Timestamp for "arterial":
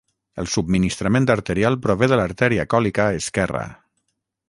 1.35-1.79